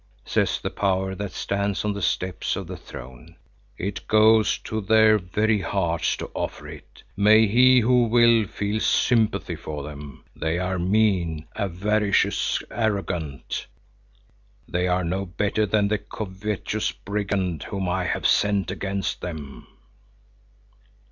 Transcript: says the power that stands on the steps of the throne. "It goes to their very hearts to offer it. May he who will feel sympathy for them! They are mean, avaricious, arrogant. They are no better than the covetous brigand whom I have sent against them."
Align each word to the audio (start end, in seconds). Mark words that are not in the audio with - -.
says 0.25 0.59
the 0.59 0.71
power 0.71 1.13
that 1.13 1.31
stands 1.31 1.85
on 1.85 1.93
the 1.93 2.01
steps 2.01 2.55
of 2.55 2.65
the 2.65 2.75
throne. 2.75 3.35
"It 3.77 4.07
goes 4.07 4.57
to 4.63 4.81
their 4.81 5.19
very 5.19 5.61
hearts 5.61 6.17
to 6.17 6.31
offer 6.33 6.67
it. 6.69 7.03
May 7.15 7.45
he 7.45 7.81
who 7.81 8.05
will 8.07 8.47
feel 8.47 8.79
sympathy 8.79 9.55
for 9.55 9.83
them! 9.83 10.23
They 10.35 10.57
are 10.57 10.79
mean, 10.79 11.45
avaricious, 11.55 12.63
arrogant. 12.71 13.67
They 14.67 14.87
are 14.87 15.03
no 15.03 15.27
better 15.27 15.67
than 15.67 15.87
the 15.89 15.99
covetous 15.99 16.91
brigand 16.91 17.61
whom 17.61 17.87
I 17.87 18.05
have 18.05 18.25
sent 18.25 18.71
against 18.71 19.21
them." 19.21 19.67